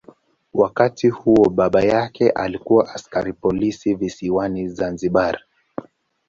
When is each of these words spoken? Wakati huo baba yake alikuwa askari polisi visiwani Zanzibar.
Wakati 0.53 1.09
huo 1.09 1.49
baba 1.49 1.81
yake 1.83 2.29
alikuwa 2.29 2.93
askari 2.95 3.33
polisi 3.33 3.93
visiwani 3.95 4.67
Zanzibar. 4.69 5.41